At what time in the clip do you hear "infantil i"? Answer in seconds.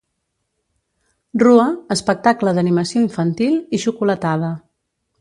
3.09-3.85